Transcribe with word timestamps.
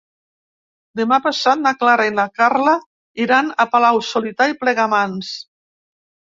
Demà 1.01 1.19
passat 1.25 1.61
na 1.65 1.73
Clara 1.83 2.07
i 2.09 2.15
na 2.21 2.25
Carla 2.41 2.75
iran 3.27 3.53
a 3.53 3.69
Palau-solità 3.77 4.51
i 4.55 4.59
Plegamans. 4.65 5.33